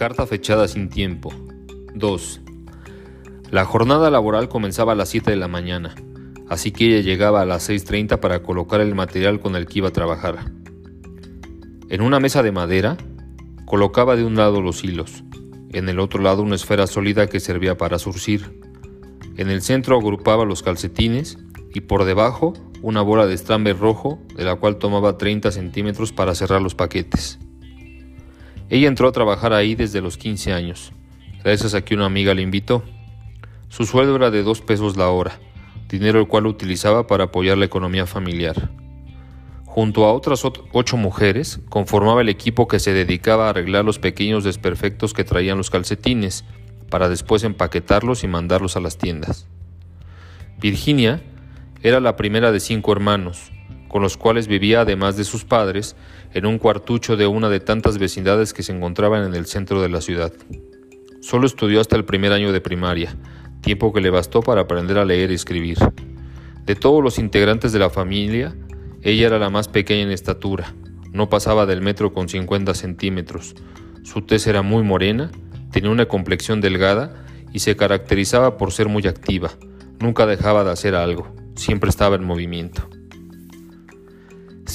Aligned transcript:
Carta 0.00 0.26
fechada 0.26 0.66
sin 0.66 0.88
tiempo. 0.88 1.30
2. 1.94 2.40
La 3.50 3.66
jornada 3.66 4.08
laboral 4.08 4.48
comenzaba 4.48 4.92
a 4.92 4.94
las 4.94 5.10
7 5.10 5.30
de 5.30 5.36
la 5.36 5.46
mañana, 5.46 5.94
así 6.48 6.72
que 6.72 6.86
ella 6.86 7.02
llegaba 7.02 7.42
a 7.42 7.44
las 7.44 7.68
6.30 7.68 8.18
para 8.18 8.42
colocar 8.42 8.80
el 8.80 8.94
material 8.94 9.40
con 9.40 9.56
el 9.56 9.66
que 9.66 9.80
iba 9.80 9.88
a 9.88 9.92
trabajar. 9.92 10.52
En 11.90 12.00
una 12.00 12.18
mesa 12.18 12.42
de 12.42 12.50
madera, 12.50 12.96
colocaba 13.66 14.16
de 14.16 14.24
un 14.24 14.36
lado 14.36 14.62
los 14.62 14.82
hilos, 14.84 15.22
en 15.74 15.86
el 15.90 16.00
otro 16.00 16.22
lado 16.22 16.42
una 16.42 16.54
esfera 16.54 16.86
sólida 16.86 17.26
que 17.26 17.38
servía 17.38 17.76
para 17.76 17.98
surcir. 17.98 18.58
En 19.36 19.50
el 19.50 19.60
centro 19.60 19.98
agrupaba 19.98 20.46
los 20.46 20.62
calcetines 20.62 21.36
y 21.74 21.80
por 21.80 22.04
debajo 22.04 22.54
una 22.80 23.02
bola 23.02 23.26
de 23.26 23.34
estramber 23.34 23.78
rojo 23.78 24.18
de 24.34 24.44
la 24.44 24.56
cual 24.56 24.78
tomaba 24.78 25.18
30 25.18 25.52
centímetros 25.52 26.10
para 26.14 26.34
cerrar 26.34 26.62
los 26.62 26.74
paquetes. 26.74 27.38
Ella 28.70 28.86
entró 28.86 29.08
a 29.08 29.12
trabajar 29.12 29.52
ahí 29.52 29.74
desde 29.74 30.00
los 30.00 30.16
15 30.16 30.52
años, 30.52 30.92
gracias 31.42 31.74
a 31.74 31.82
que 31.84 31.96
una 31.96 32.06
amiga 32.06 32.34
le 32.34 32.42
invitó. 32.42 32.84
Su 33.68 33.84
sueldo 33.84 34.14
era 34.14 34.30
de 34.30 34.44
dos 34.44 34.60
pesos 34.60 34.96
la 34.96 35.08
hora, 35.08 35.40
dinero 35.88 36.20
el 36.20 36.28
cual 36.28 36.46
utilizaba 36.46 37.08
para 37.08 37.24
apoyar 37.24 37.58
la 37.58 37.64
economía 37.64 38.06
familiar. 38.06 38.70
Junto 39.64 40.04
a 40.04 40.12
otras 40.12 40.44
ocho 40.72 40.96
mujeres, 40.96 41.60
conformaba 41.68 42.20
el 42.20 42.28
equipo 42.28 42.68
que 42.68 42.78
se 42.78 42.92
dedicaba 42.92 43.46
a 43.46 43.50
arreglar 43.50 43.84
los 43.84 43.98
pequeños 43.98 44.44
desperfectos 44.44 45.14
que 45.14 45.24
traían 45.24 45.58
los 45.58 45.70
calcetines, 45.70 46.44
para 46.90 47.08
después 47.08 47.42
empaquetarlos 47.42 48.22
y 48.22 48.28
mandarlos 48.28 48.76
a 48.76 48.80
las 48.80 48.98
tiendas. 48.98 49.48
Virginia 50.60 51.22
era 51.82 51.98
la 51.98 52.14
primera 52.14 52.52
de 52.52 52.60
cinco 52.60 52.92
hermanos, 52.92 53.50
con 53.90 54.02
los 54.02 54.16
cuales 54.16 54.46
vivía 54.46 54.82
además 54.82 55.16
de 55.16 55.24
sus 55.24 55.44
padres 55.44 55.96
en 56.32 56.46
un 56.46 56.58
cuartucho 56.58 57.16
de 57.16 57.26
una 57.26 57.48
de 57.48 57.58
tantas 57.58 57.98
vecindades 57.98 58.54
que 58.54 58.62
se 58.62 58.72
encontraban 58.72 59.24
en 59.24 59.34
el 59.34 59.46
centro 59.46 59.82
de 59.82 59.88
la 59.88 60.00
ciudad. 60.00 60.32
Solo 61.20 61.46
estudió 61.46 61.80
hasta 61.80 61.96
el 61.96 62.04
primer 62.04 62.32
año 62.32 62.52
de 62.52 62.60
primaria, 62.60 63.16
tiempo 63.62 63.92
que 63.92 64.00
le 64.00 64.10
bastó 64.10 64.42
para 64.42 64.60
aprender 64.60 64.96
a 64.96 65.04
leer 65.04 65.32
y 65.32 65.34
escribir. 65.34 65.78
De 66.64 66.76
todos 66.76 67.02
los 67.02 67.18
integrantes 67.18 67.72
de 67.72 67.80
la 67.80 67.90
familia, 67.90 68.54
ella 69.02 69.26
era 69.26 69.40
la 69.40 69.50
más 69.50 69.66
pequeña 69.66 70.02
en 70.02 70.12
estatura, 70.12 70.72
no 71.12 71.28
pasaba 71.28 71.66
del 71.66 71.82
metro 71.82 72.12
con 72.12 72.28
50 72.28 72.74
centímetros. 72.74 73.56
Su 74.04 74.22
tez 74.22 74.46
era 74.46 74.62
muy 74.62 74.84
morena, 74.84 75.32
tenía 75.72 75.90
una 75.90 76.06
complexión 76.06 76.60
delgada 76.60 77.24
y 77.52 77.58
se 77.58 77.74
caracterizaba 77.74 78.56
por 78.56 78.70
ser 78.70 78.88
muy 78.88 79.08
activa, 79.08 79.50
nunca 79.98 80.26
dejaba 80.26 80.62
de 80.62 80.70
hacer 80.70 80.94
algo, 80.94 81.34
siempre 81.56 81.90
estaba 81.90 82.14
en 82.14 82.24
movimiento. 82.24 82.88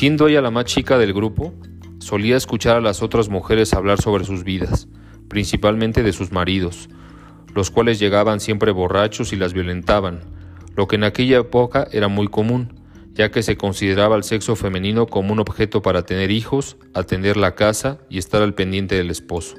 Siendo 0.00 0.28
ella 0.28 0.40
la 0.40 0.50
más 0.50 0.64
chica 0.64 0.96
del 0.96 1.12
grupo, 1.12 1.52
solía 1.98 2.38
escuchar 2.38 2.78
a 2.78 2.80
las 2.80 3.02
otras 3.02 3.28
mujeres 3.28 3.74
hablar 3.74 4.00
sobre 4.00 4.24
sus 4.24 4.44
vidas, 4.44 4.88
principalmente 5.28 6.02
de 6.02 6.14
sus 6.14 6.32
maridos, 6.32 6.88
los 7.54 7.70
cuales 7.70 7.98
llegaban 7.98 8.40
siempre 8.40 8.72
borrachos 8.72 9.34
y 9.34 9.36
las 9.36 9.52
violentaban, 9.52 10.20
lo 10.74 10.88
que 10.88 10.96
en 10.96 11.04
aquella 11.04 11.40
época 11.40 11.86
era 11.92 12.08
muy 12.08 12.28
común, 12.28 12.80
ya 13.12 13.30
que 13.30 13.42
se 13.42 13.58
consideraba 13.58 14.14
al 14.14 14.24
sexo 14.24 14.56
femenino 14.56 15.06
como 15.06 15.34
un 15.34 15.38
objeto 15.38 15.82
para 15.82 16.06
tener 16.06 16.30
hijos, 16.30 16.78
atender 16.94 17.36
la 17.36 17.54
casa 17.54 17.98
y 18.08 18.16
estar 18.16 18.40
al 18.40 18.54
pendiente 18.54 18.94
del 18.94 19.10
esposo, 19.10 19.56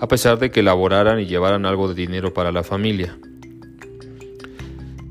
a 0.00 0.08
pesar 0.08 0.40
de 0.40 0.50
que 0.50 0.58
elaboraran 0.58 1.20
y 1.20 1.26
llevaran 1.26 1.66
algo 1.66 1.86
de 1.86 1.94
dinero 1.94 2.34
para 2.34 2.50
la 2.50 2.64
familia. 2.64 3.16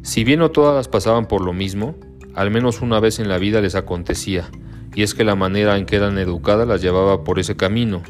Si 0.01 0.25
bien 0.25 0.39
no 0.39 0.51
todas 0.51 0.89
pasaban 0.89 1.25
por 1.29 1.39
lo 1.39 1.53
mismo, 1.53 1.95
al 2.37 2.51
menos 2.51 2.83
una 2.83 2.99
vez 2.99 3.17
en 3.17 3.29
la 3.29 3.39
vida 3.39 3.61
les 3.61 3.73
acontecía, 3.73 4.51
y 4.93 5.01
es 5.01 5.15
que 5.15 5.23
la 5.23 5.33
manera 5.33 5.75
en 5.75 5.87
que 5.87 5.95
eran 5.95 6.19
educadas 6.19 6.67
las 6.67 6.83
llevaba 6.83 7.23
por 7.23 7.39
ese 7.39 7.55
camino, 7.55 8.03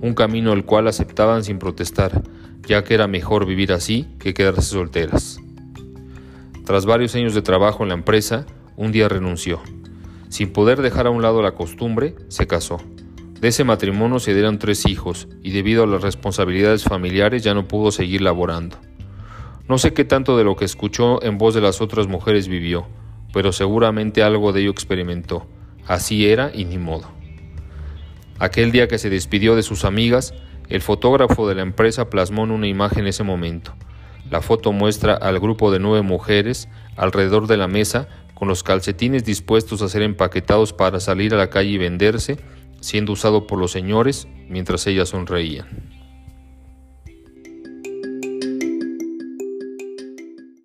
un 0.00 0.14
camino 0.14 0.54
el 0.54 0.64
cual 0.64 0.88
aceptaban 0.88 1.44
sin 1.44 1.58
protestar, 1.58 2.22
ya 2.66 2.82
que 2.82 2.94
era 2.94 3.08
mejor 3.08 3.44
vivir 3.44 3.74
así 3.74 4.08
que 4.18 4.32
quedarse 4.32 4.62
solteras. 4.62 5.38
Tras 6.64 6.86
varios 6.86 7.14
años 7.14 7.34
de 7.34 7.42
trabajo 7.42 7.82
en 7.82 7.90
la 7.90 7.94
empresa, 7.94 8.46
un 8.74 8.90
día 8.90 9.06
renunció. 9.06 9.60
Sin 10.30 10.50
poder 10.54 10.80
dejar 10.80 11.06
a 11.06 11.10
un 11.10 11.20
lado 11.20 11.42
la 11.42 11.52
costumbre, 11.52 12.14
se 12.28 12.46
casó. 12.46 12.78
De 13.38 13.48
ese 13.48 13.64
matrimonio 13.64 14.18
se 14.18 14.32
dieron 14.32 14.58
tres 14.58 14.86
hijos 14.86 15.28
y 15.42 15.50
debido 15.50 15.84
a 15.84 15.86
las 15.86 16.00
responsabilidades 16.00 16.84
familiares 16.84 17.44
ya 17.44 17.52
no 17.52 17.68
pudo 17.68 17.92
seguir 17.92 18.22
laborando. 18.22 18.78
No 19.68 19.76
sé 19.76 19.92
qué 19.92 20.06
tanto 20.06 20.38
de 20.38 20.44
lo 20.44 20.56
que 20.56 20.64
escuchó 20.64 21.22
en 21.22 21.36
voz 21.36 21.54
de 21.54 21.60
las 21.60 21.82
otras 21.82 22.06
mujeres 22.06 22.48
vivió, 22.48 22.86
pero 23.34 23.52
seguramente 23.52 24.22
algo 24.22 24.52
de 24.52 24.60
ello 24.60 24.70
experimentó. 24.70 25.46
Así 25.88 26.28
era 26.28 26.52
y 26.54 26.64
ni 26.64 26.78
modo. 26.78 27.10
Aquel 28.38 28.70
día 28.70 28.86
que 28.86 28.98
se 28.98 29.10
despidió 29.10 29.56
de 29.56 29.64
sus 29.64 29.84
amigas, 29.84 30.34
el 30.68 30.80
fotógrafo 30.80 31.48
de 31.48 31.56
la 31.56 31.62
empresa 31.62 32.08
plasmó 32.08 32.44
en 32.44 32.52
una 32.52 32.68
imagen 32.68 33.08
ese 33.08 33.24
momento. 33.24 33.74
La 34.30 34.40
foto 34.40 34.72
muestra 34.72 35.14
al 35.14 35.40
grupo 35.40 35.72
de 35.72 35.80
nueve 35.80 36.02
mujeres 36.02 36.68
alrededor 36.96 37.48
de 37.48 37.56
la 37.56 37.66
mesa 37.66 38.08
con 38.34 38.46
los 38.46 38.62
calcetines 38.62 39.24
dispuestos 39.24 39.82
a 39.82 39.88
ser 39.88 40.02
empaquetados 40.02 40.72
para 40.72 41.00
salir 41.00 41.34
a 41.34 41.38
la 41.38 41.50
calle 41.50 41.70
y 41.70 41.78
venderse, 41.78 42.38
siendo 42.80 43.12
usado 43.12 43.48
por 43.48 43.58
los 43.58 43.72
señores 43.72 44.28
mientras 44.48 44.86
ellas 44.86 45.08
sonreían. 45.08 45.93